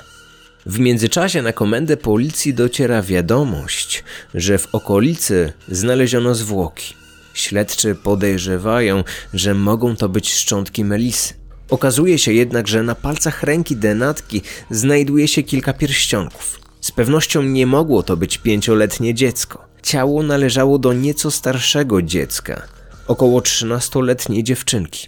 W 0.65 0.79
międzyczasie 0.79 1.41
na 1.41 1.53
komendę 1.53 1.97
policji 1.97 2.53
dociera 2.53 3.01
wiadomość, 3.01 4.03
że 4.33 4.57
w 4.57 4.75
okolicy 4.75 5.53
znaleziono 5.69 6.35
zwłoki. 6.35 6.93
Śledczy 7.33 7.95
podejrzewają, 7.95 9.03
że 9.33 9.53
mogą 9.53 9.95
to 9.95 10.09
być 10.09 10.33
szczątki 10.33 10.85
Melisy. 10.85 11.33
Okazuje 11.69 12.17
się 12.17 12.33
jednak, 12.33 12.67
że 12.67 12.83
na 12.83 12.95
palcach 12.95 13.43
ręki 13.43 13.75
denatki 13.75 14.41
znajduje 14.69 15.27
się 15.27 15.43
kilka 15.43 15.73
pierścionków. 15.73 16.59
Z 16.81 16.91
pewnością 16.91 17.43
nie 17.43 17.65
mogło 17.65 18.03
to 18.03 18.17
być 18.17 18.37
pięcioletnie 18.37 19.13
dziecko. 19.13 19.66
Ciało 19.83 20.23
należało 20.23 20.79
do 20.79 20.93
nieco 20.93 21.31
starszego 21.31 22.01
dziecka, 22.01 22.61
około 23.07 23.39
13-letniej 23.39 24.43
dziewczynki, 24.43 25.07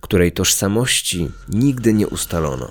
której 0.00 0.32
tożsamości 0.32 1.30
nigdy 1.48 1.92
nie 1.92 2.08
ustalono. 2.08 2.70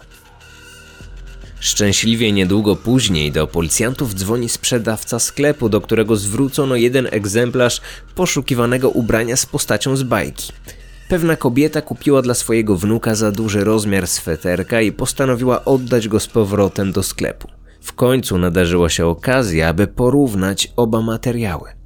Szczęśliwie 1.60 2.32
niedługo 2.32 2.76
później 2.76 3.32
do 3.32 3.48
policjantów 3.48 4.16
dzwoni 4.16 4.50
sprzedawca 4.50 5.20
sklepu, 5.20 5.70
do 5.70 5.82
którego 5.82 6.16
zwrócono 6.16 6.76
jeden 6.76 7.08
egzemplarz 7.12 7.82
poszukiwanego 8.16 8.90
ubrania 8.90 9.36
z 9.36 9.46
postacią 9.46 9.96
z 9.96 10.04
bajki. 10.04 10.54
Pewna 11.10 11.36
kobieta 11.36 11.82
kupiła 11.82 12.22
dla 12.22 12.34
swojego 12.34 12.76
wnuka 12.76 13.16
za 13.16 13.32
duży 13.32 13.64
rozmiar 13.64 14.08
sweterka 14.08 14.82
i 14.82 14.92
postanowiła 14.92 15.66
oddać 15.66 16.08
go 16.08 16.20
z 16.20 16.28
powrotem 16.28 16.92
do 16.92 17.04
sklepu. 17.04 17.59
W 17.82 17.94
końcu 17.94 18.38
nadarzyła 18.38 18.90
się 18.90 19.06
okazja, 19.06 19.68
aby 19.68 19.88
porównać 19.88 20.74
oba 20.76 21.02
materiały. 21.02 21.80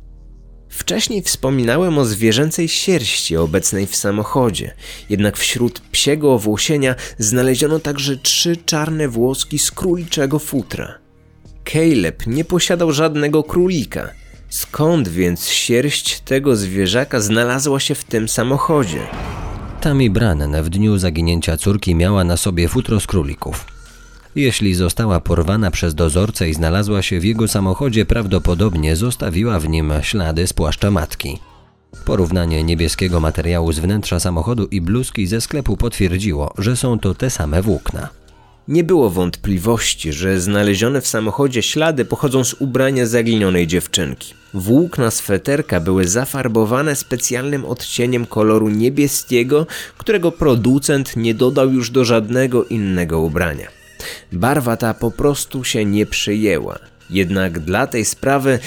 Wcześniej 0.70 1.22
wspominałem 1.22 1.98
o 1.98 2.06
zwierzęcej 2.06 2.68
sierści 2.68 3.38
obecnej 3.38 3.88
w 3.88 3.96
samochodzie, 3.96 4.74
jednak 5.10 5.38
wśród 5.38 5.80
psiego 5.80 6.34
owłosienia 6.34 6.96
znaleziono 7.18 7.80
także 7.80 8.18
trzy 8.18 8.58
czarne 8.58 9.08
włoski 9.08 9.60
z 9.60 9.72
króliczego 9.72 10.40
futra. 10.40 11.00
Caleb 11.64 12.28
nie 12.28 12.46
posiadał 12.46 12.92
żadnego 12.92 13.44
królika. 13.44 14.10
Skąd 14.50 15.10
więc 15.10 15.48
sierść 15.48 16.20
tego 16.20 16.56
zwierzaka 16.56 17.20
znalazła 17.20 17.80
się 17.80 17.96
w 17.96 18.04
tym 18.04 18.30
samochodzie? 18.30 19.00
Tammy 19.82 20.10
Brannen 20.10 20.64
w 20.64 20.70
dniu 20.70 20.98
zaginięcia 20.98 21.58
córki 21.58 21.96
miała 21.96 22.24
na 22.24 22.38
sobie 22.38 22.68
futro 22.68 23.00
z 23.00 23.08
królików. 23.08 23.73
Jeśli 24.36 24.74
została 24.74 25.20
porwana 25.20 25.72
przez 25.72 25.96
dozorcę 25.96 26.50
i 26.50 26.54
znalazła 26.54 27.02
się 27.02 27.20
w 27.20 27.24
jego 27.24 27.48
samochodzie, 27.48 28.06
prawdopodobnie 28.06 28.96
zostawiła 28.96 29.60
w 29.60 29.70
nim 29.70 29.94
ślady 30.02 30.48
z 30.48 30.54
płaszcza 30.54 30.92
matki. 30.92 31.40
Porównanie 32.06 32.64
niebieskiego 32.64 33.20
materiału 33.20 33.72
z 33.72 33.80
wnętrza 33.80 34.20
samochodu 34.20 34.68
i 34.72 34.82
bluzki 34.82 35.28
ze 35.28 35.42
sklepu 35.42 35.78
potwierdziło, 35.78 36.54
że 36.58 36.76
są 36.76 37.00
to 37.00 37.14
te 37.14 37.30
same 37.30 37.62
włókna. 37.62 38.10
Nie 38.68 38.84
było 38.84 39.10
wątpliwości, 39.10 40.14
że 40.14 40.42
znalezione 40.42 41.02
w 41.02 41.08
samochodzie 41.08 41.62
ślady 41.62 42.06
pochodzą 42.06 42.44
z 42.44 42.54
ubrania 42.54 43.06
zaginionej 43.06 43.68
dziewczynki. 43.68 44.34
Włókna 44.54 45.12
sweterka 45.12 45.80
były 45.80 46.08
zafarbowane 46.08 46.96
specjalnym 46.96 47.66
odcieniem 47.66 48.26
koloru 48.26 48.70
niebieskiego, 48.70 49.68
którego 49.98 50.32
producent 50.32 51.16
nie 51.16 51.34
dodał 51.34 51.72
już 51.72 51.90
do 51.90 52.06
żadnego 52.06 52.66
innego 52.66 53.20
ubrania. 53.20 53.83
Barwa 54.32 54.78
ta 54.78 54.94
po 54.94 55.12
prostu 55.12 55.64
się 55.64 55.86
nie 55.86 56.06
przyjęła. 56.06 56.80
Jednak 57.10 57.60
dla 57.60 57.88
tej 57.88 58.06
sprawy 58.06 58.60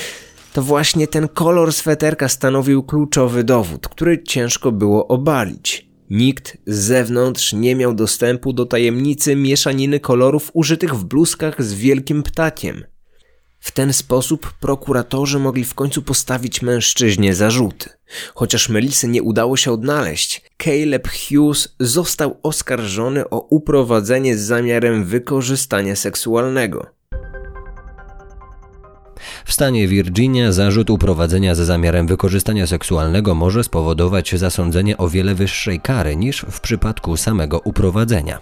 to 0.52 0.62
właśnie 0.62 1.06
ten 1.06 1.28
kolor 1.28 1.72
sweterka 1.72 2.28
stanowił 2.28 2.82
kluczowy 2.82 3.44
dowód, 3.44 3.88
który 3.88 4.22
ciężko 4.22 4.72
było 4.72 5.08
obalić. 5.08 5.86
Nikt 6.10 6.58
z 6.66 6.78
zewnątrz 6.78 7.52
nie 7.52 7.76
miał 7.76 7.94
dostępu 7.94 8.52
do 8.52 8.66
tajemnicy 8.66 9.36
mieszaniny 9.36 10.00
kolorów 10.00 10.50
użytych 10.54 10.94
w 10.94 11.04
bluzkach 11.04 11.62
z 11.62 11.74
wielkim 11.74 12.22
ptakiem. 12.22 12.84
W 13.66 13.72
ten 13.72 13.92
sposób 13.92 14.52
prokuratorzy 14.60 15.38
mogli 15.38 15.64
w 15.64 15.74
końcu 15.74 16.02
postawić 16.02 16.62
mężczyźnie 16.62 17.34
zarzuty. 17.34 17.90
Chociaż 18.34 18.68
Melisy 18.68 19.08
nie 19.08 19.22
udało 19.22 19.56
się 19.56 19.72
odnaleźć, 19.72 20.42
Caleb 20.64 21.08
Hughes 21.08 21.68
został 21.80 22.40
oskarżony 22.42 23.30
o 23.30 23.40
uprowadzenie 23.40 24.36
z 24.36 24.40
zamiarem 24.40 25.04
wykorzystania 25.04 25.96
seksualnego. 25.96 26.95
W 29.44 29.52
stanie 29.52 29.88
Virginia 29.88 30.52
zarzut 30.52 30.90
uprowadzenia 30.90 31.54
ze 31.54 31.64
zamiarem 31.64 32.06
wykorzystania 32.06 32.66
seksualnego 32.66 33.34
może 33.34 33.64
spowodować 33.64 34.34
zasądzenie 34.34 34.96
o 34.96 35.08
wiele 35.08 35.34
wyższej 35.34 35.80
kary 35.80 36.16
niż 36.16 36.46
w 36.50 36.60
przypadku 36.60 37.16
samego 37.16 37.60
uprowadzenia. 37.64 38.38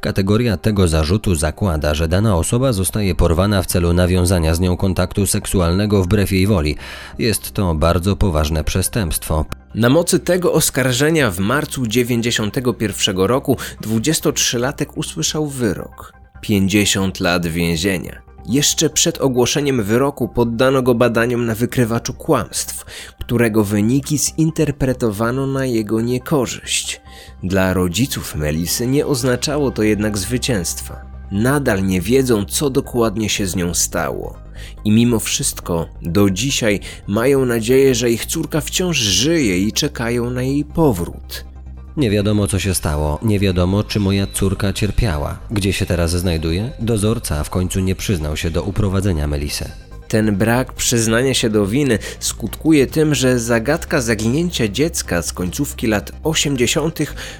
Kategoria 0.00 0.56
tego 0.56 0.88
zarzutu 0.88 1.34
zakłada, 1.34 1.94
że 1.94 2.08
dana 2.08 2.36
osoba 2.36 2.72
zostaje 2.72 3.14
porwana 3.14 3.62
w 3.62 3.66
celu 3.66 3.92
nawiązania 3.92 4.54
z 4.54 4.60
nią 4.60 4.76
kontaktu 4.76 5.26
seksualnego 5.26 6.02
wbrew 6.02 6.32
jej 6.32 6.46
woli. 6.46 6.76
Jest 7.18 7.52
to 7.52 7.74
bardzo 7.74 8.16
poważne 8.16 8.64
przestępstwo. 8.64 9.44
Na 9.74 9.88
mocy 9.88 10.20
tego 10.20 10.52
oskarżenia 10.52 11.30
w 11.30 11.38
marcu 11.38 11.86
1991 11.86 13.18
roku 13.18 13.56
23-latek 13.82 14.86
usłyszał 14.94 15.46
wyrok 15.46 16.12
50 16.40 17.20
lat 17.20 17.46
więzienia. 17.46 18.29
Jeszcze 18.46 18.90
przed 18.90 19.20
ogłoszeniem 19.20 19.82
wyroku 19.82 20.28
poddano 20.28 20.82
go 20.82 20.94
badaniom 20.94 21.46
na 21.46 21.54
wykrywaczu 21.54 22.14
kłamstw, 22.14 22.84
którego 23.20 23.64
wyniki 23.64 24.18
zinterpretowano 24.18 25.46
na 25.46 25.66
jego 25.66 26.00
niekorzyść. 26.00 27.00
Dla 27.42 27.74
rodziców 27.74 28.34
Melisy 28.34 28.86
nie 28.86 29.06
oznaczało 29.06 29.70
to 29.70 29.82
jednak 29.82 30.18
zwycięstwa. 30.18 31.10
Nadal 31.32 31.86
nie 31.86 32.00
wiedzą, 32.00 32.44
co 32.44 32.70
dokładnie 32.70 33.28
się 33.28 33.46
z 33.46 33.56
nią 33.56 33.74
stało. 33.74 34.38
I 34.84 34.90
mimo 34.92 35.20
wszystko, 35.20 35.86
do 36.02 36.30
dzisiaj 36.30 36.80
mają 37.06 37.44
nadzieję, 37.44 37.94
że 37.94 38.10
ich 38.10 38.26
córka 38.26 38.60
wciąż 38.60 38.96
żyje 38.96 39.58
i 39.58 39.72
czekają 39.72 40.30
na 40.30 40.42
jej 40.42 40.64
powrót. 40.64 41.49
Nie 42.00 42.10
wiadomo, 42.10 42.46
co 42.46 42.58
się 42.58 42.74
stało, 42.74 43.18
nie 43.22 43.40
wiadomo, 43.40 43.84
czy 43.84 44.00
moja 44.00 44.26
córka 44.26 44.72
cierpiała. 44.72 45.38
Gdzie 45.50 45.72
się 45.72 45.86
teraz 45.86 46.10
znajduje? 46.10 46.70
Dozorca 46.78 47.44
w 47.44 47.50
końcu 47.50 47.80
nie 47.80 47.94
przyznał 47.94 48.36
się 48.36 48.50
do 48.50 48.62
uprowadzenia 48.62 49.26
Melisy. 49.26 49.70
Ten 50.08 50.36
brak 50.36 50.72
przyznania 50.72 51.34
się 51.34 51.50
do 51.50 51.66
winy 51.66 51.98
skutkuje 52.20 52.86
tym, 52.86 53.14
że 53.14 53.38
zagadka 53.38 54.00
zaginięcia 54.00 54.68
dziecka 54.68 55.22
z 55.22 55.32
końcówki 55.32 55.86
lat 55.86 56.12
80. 56.24 56.98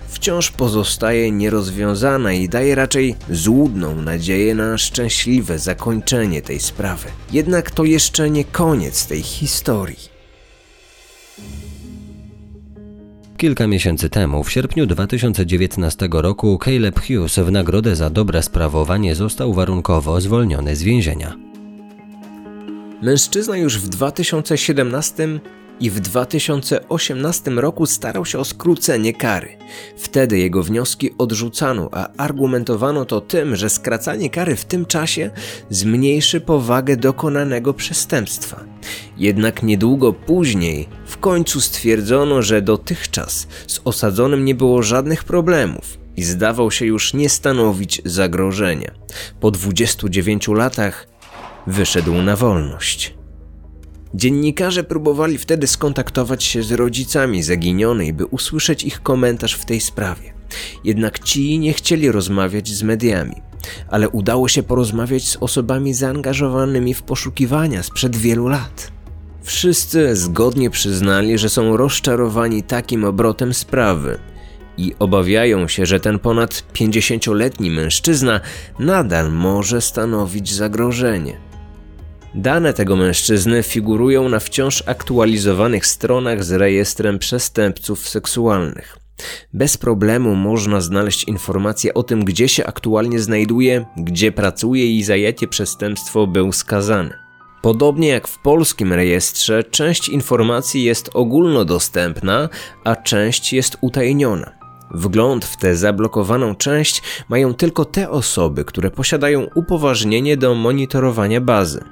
wciąż 0.08 0.50
pozostaje 0.50 1.30
nierozwiązana 1.30 2.32
i 2.32 2.48
daje 2.48 2.74
raczej 2.74 3.16
złudną 3.30 3.94
nadzieję 4.02 4.54
na 4.54 4.78
szczęśliwe 4.78 5.58
zakończenie 5.58 6.42
tej 6.42 6.60
sprawy. 6.60 7.08
Jednak 7.32 7.70
to 7.70 7.84
jeszcze 7.84 8.30
nie 8.30 8.44
koniec 8.44 9.06
tej 9.06 9.22
historii. 9.22 10.19
Kilka 13.40 13.66
miesięcy 13.66 14.10
temu, 14.10 14.44
w 14.44 14.50
sierpniu 14.50 14.86
2019 14.86 16.08
roku, 16.12 16.58
Caleb 16.64 17.00
Hughes 17.00 17.38
w 17.38 17.50
nagrodę 17.50 17.96
za 17.96 18.10
dobre 18.10 18.42
sprawowanie 18.42 19.14
został 19.14 19.54
warunkowo 19.54 20.20
zwolniony 20.20 20.76
z 20.76 20.82
więzienia. 20.82 21.36
Mężczyzna 23.02 23.56
już 23.56 23.78
w 23.78 23.88
2017 23.88 25.40
i 25.80 25.90
w 25.90 26.00
2018 26.00 27.50
roku 27.50 27.86
starał 27.86 28.26
się 28.26 28.38
o 28.38 28.44
skrócenie 28.44 29.12
kary. 29.12 29.58
Wtedy 29.96 30.38
jego 30.38 30.62
wnioski 30.62 31.10
odrzucano, 31.18 31.88
a 31.92 32.08
argumentowano 32.16 33.04
to 33.04 33.20
tym, 33.20 33.56
że 33.56 33.70
skracanie 33.70 34.30
kary 34.30 34.56
w 34.56 34.64
tym 34.64 34.86
czasie 34.86 35.30
zmniejszy 35.70 36.40
powagę 36.40 36.96
dokonanego 36.96 37.74
przestępstwa. 37.74 38.64
Jednak 39.16 39.62
niedługo 39.62 40.12
później 40.12 40.88
w 41.06 41.18
końcu 41.18 41.60
stwierdzono, 41.60 42.42
że 42.42 42.62
dotychczas 42.62 43.46
z 43.66 43.80
osadzonym 43.84 44.44
nie 44.44 44.54
było 44.54 44.82
żadnych 44.82 45.24
problemów 45.24 45.98
i 46.16 46.22
zdawał 46.22 46.70
się 46.70 46.86
już 46.86 47.14
nie 47.14 47.28
stanowić 47.28 48.02
zagrożenia. 48.04 48.90
Po 49.40 49.50
29 49.50 50.48
latach 50.48 51.06
wyszedł 51.66 52.14
na 52.14 52.36
wolność. 52.36 53.19
Dziennikarze 54.14 54.84
próbowali 54.84 55.38
wtedy 55.38 55.66
skontaktować 55.66 56.44
się 56.44 56.62
z 56.62 56.72
rodzicami 56.72 57.42
zaginionej, 57.42 58.12
by 58.12 58.26
usłyszeć 58.26 58.84
ich 58.84 59.02
komentarz 59.02 59.54
w 59.54 59.64
tej 59.64 59.80
sprawie. 59.80 60.32
Jednak 60.84 61.18
ci 61.18 61.58
nie 61.58 61.72
chcieli 61.72 62.12
rozmawiać 62.12 62.68
z 62.68 62.82
mediami, 62.82 63.36
ale 63.88 64.08
udało 64.08 64.48
się 64.48 64.62
porozmawiać 64.62 65.28
z 65.28 65.36
osobami 65.36 65.94
zaangażowanymi 65.94 66.94
w 66.94 67.02
poszukiwania 67.02 67.82
sprzed 67.82 68.16
wielu 68.16 68.48
lat. 68.48 68.92
Wszyscy 69.42 70.16
zgodnie 70.16 70.70
przyznali, 70.70 71.38
że 71.38 71.48
są 71.48 71.76
rozczarowani 71.76 72.62
takim 72.62 73.04
obrotem 73.04 73.54
sprawy 73.54 74.18
i 74.76 74.94
obawiają 74.98 75.68
się, 75.68 75.86
że 75.86 76.00
ten 76.00 76.18
ponad 76.18 76.64
50-letni 76.74 77.70
mężczyzna 77.70 78.40
nadal 78.78 79.32
może 79.32 79.80
stanowić 79.80 80.54
zagrożenie. 80.54 81.49
Dane 82.34 82.72
tego 82.72 82.96
mężczyzny 82.96 83.62
figurują 83.62 84.28
na 84.28 84.40
wciąż 84.40 84.82
aktualizowanych 84.86 85.86
stronach 85.86 86.44
z 86.44 86.52
rejestrem 86.52 87.18
przestępców 87.18 88.08
seksualnych. 88.08 88.96
Bez 89.54 89.76
problemu 89.76 90.34
można 90.34 90.80
znaleźć 90.80 91.24
informacje 91.24 91.94
o 91.94 92.02
tym, 92.02 92.24
gdzie 92.24 92.48
się 92.48 92.66
aktualnie 92.66 93.20
znajduje, 93.20 93.86
gdzie 93.96 94.32
pracuje 94.32 94.96
i 94.96 95.02
za 95.02 95.16
jakie 95.16 95.48
przestępstwo 95.48 96.26
był 96.26 96.52
skazany. 96.52 97.10
Podobnie 97.62 98.08
jak 98.08 98.28
w 98.28 98.38
polskim 98.42 98.92
rejestrze, 98.92 99.64
część 99.64 100.08
informacji 100.08 100.84
jest 100.84 101.10
ogólnodostępna, 101.14 102.48
a 102.84 102.96
część 102.96 103.52
jest 103.52 103.76
utajniona. 103.80 104.50
Wgląd 104.90 105.44
w 105.44 105.56
tę 105.56 105.76
zablokowaną 105.76 106.54
część 106.54 107.02
mają 107.28 107.54
tylko 107.54 107.84
te 107.84 108.10
osoby, 108.10 108.64
które 108.64 108.90
posiadają 108.90 109.46
upoważnienie 109.54 110.36
do 110.36 110.54
monitorowania 110.54 111.40
bazy. 111.40 111.84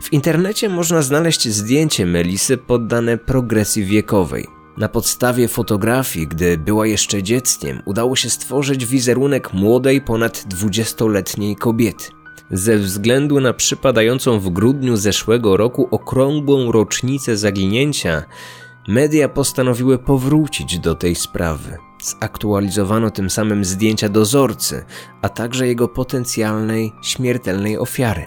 W 0.00 0.12
internecie 0.12 0.68
można 0.68 1.02
znaleźć 1.02 1.48
zdjęcie 1.48 2.06
Melisy 2.06 2.56
poddane 2.56 3.18
progresji 3.18 3.84
wiekowej. 3.84 4.46
Na 4.76 4.88
podstawie 4.88 5.48
fotografii, 5.48 6.26
gdy 6.26 6.58
była 6.58 6.86
jeszcze 6.86 7.22
dzieckiem, 7.22 7.82
udało 7.84 8.16
się 8.16 8.30
stworzyć 8.30 8.86
wizerunek 8.86 9.52
młodej, 9.52 10.00
ponad 10.00 10.44
20-letniej 10.48 11.56
kobiety. 11.56 12.04
Ze 12.50 12.76
względu 12.76 13.40
na 13.40 13.52
przypadającą 13.52 14.40
w 14.40 14.50
grudniu 14.50 14.96
zeszłego 14.96 15.56
roku 15.56 15.88
okrągłą 15.90 16.72
rocznicę 16.72 17.36
zaginięcia, 17.36 18.22
media 18.88 19.28
postanowiły 19.28 19.98
powrócić 19.98 20.78
do 20.78 20.94
tej 20.94 21.14
sprawy. 21.14 21.78
Zaktualizowano 22.20 23.10
tym 23.10 23.30
samym 23.30 23.64
zdjęcia 23.64 24.08
dozorcy, 24.08 24.84
a 25.22 25.28
także 25.28 25.66
jego 25.66 25.88
potencjalnej 25.88 26.92
śmiertelnej 27.02 27.78
ofiary. 27.78 28.26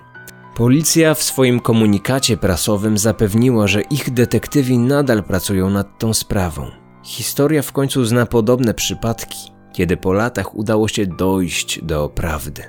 Policja 0.59 1.13
w 1.13 1.23
swoim 1.23 1.59
komunikacie 1.59 2.37
prasowym 2.37 2.97
zapewniła, 2.97 3.67
że 3.67 3.81
ich 3.81 4.13
detektywi 4.13 4.77
nadal 4.77 5.23
pracują 5.23 5.69
nad 5.69 5.99
tą 5.99 6.13
sprawą. 6.13 6.71
Historia 7.03 7.61
w 7.61 7.71
końcu 7.71 8.05
zna 8.05 8.25
podobne 8.25 8.73
przypadki, 8.73 9.51
kiedy 9.73 9.97
po 9.97 10.13
latach 10.13 10.55
udało 10.55 10.87
się 10.87 11.05
dojść 11.05 11.79
do 11.83 12.09
prawdy. 12.09 12.63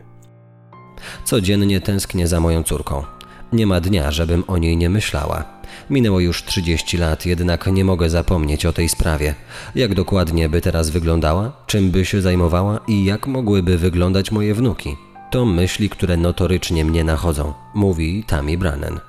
Codziennie 1.25 1.81
tęsknię 1.81 2.29
za 2.29 2.41
moją 2.41 2.63
córką. 2.63 3.05
Nie 3.53 3.67
ma 3.67 3.81
dnia, 3.81 4.11
żebym 4.11 4.45
o 4.47 4.59
niej 4.59 4.77
nie 4.77 4.91
myślała. 4.91 5.45
Minęło 5.91 6.21
już 6.21 6.45
30 6.45 6.99
lat, 6.99 7.27
jednak 7.27 7.67
nie 7.67 7.85
mogę 7.85 8.11
zapomnieć 8.11 8.67
o 8.67 8.73
tej 8.73 8.89
sprawie. 8.89 9.35
Jak 9.75 9.95
dokładnie 9.95 10.49
by 10.49 10.61
teraz 10.61 10.91
wyglądała, 10.91 11.53
czym 11.67 11.91
by 11.91 12.05
się 12.05 12.21
zajmowała 12.21 12.81
i 12.89 13.05
jak 13.05 13.27
mogłyby 13.27 13.79
wyglądać 13.79 14.31
moje 14.31 14.55
wnuki? 14.55 15.10
To 15.31 15.45
myśli, 15.45 15.91
które 15.91 16.17
notorycznie 16.17 16.85
mnie 16.85 17.05
nachodzą, 17.05 17.53
mówi 17.75 18.25
Tammy 18.27 18.59
Brannen. 18.59 19.01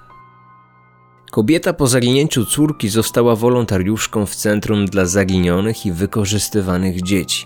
Kobieta 1.31 1.73
po 1.73 1.87
zaginięciu 1.87 2.45
córki 2.45 2.89
została 2.89 3.35
wolontariuszką 3.35 4.25
w 4.25 4.35
Centrum 4.35 4.85
dla 4.85 5.05
Zaginionych 5.05 5.85
i 5.85 5.91
Wykorzystywanych 5.91 7.01
Dzieci. 7.01 7.45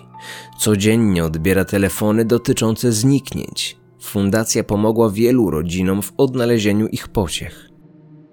Codziennie 0.59 1.25
odbiera 1.25 1.65
telefony 1.65 2.25
dotyczące 2.25 2.91
zniknięć. 2.91 3.77
Fundacja 4.01 4.63
pomogła 4.63 5.09
wielu 5.09 5.51
rodzinom 5.51 6.01
w 6.01 6.13
odnalezieniu 6.17 6.87
ich 6.87 7.07
pociech. 7.07 7.69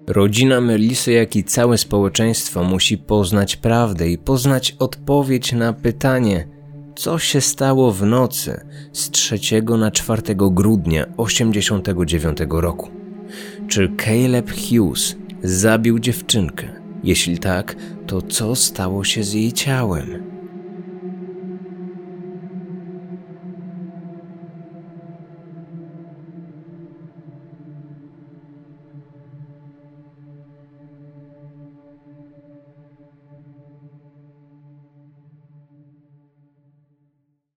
Rodzina 0.07 0.61
Melisy, 0.61 1.11
jak 1.11 1.35
i 1.35 1.43
całe 1.43 1.77
społeczeństwo 1.77 2.63
musi 2.63 2.97
poznać 2.97 3.55
prawdę 3.55 4.09
i 4.09 4.17
poznać 4.17 4.75
odpowiedź 4.79 5.51
na 5.51 5.73
pytanie, 5.73 6.47
co 6.95 7.19
się 7.19 7.41
stało 7.41 7.91
w 7.91 8.05
nocy 8.05 8.65
z 8.93 9.09
3 9.09 9.39
na 9.77 9.91
4 9.91 10.21
grudnia 10.35 11.05
1989 11.05 12.37
roku. 12.49 12.89
Czy 13.67 13.91
Caleb 14.05 14.51
Hughes 14.51 15.15
zabił 15.43 15.99
dziewczynkę? 15.99 16.67
Jeśli 17.03 17.37
tak, 17.37 17.75
to 18.07 18.21
co 18.21 18.55
stało 18.55 19.03
się 19.03 19.23
z 19.23 19.33
jej 19.33 19.51
ciałem? 19.51 20.22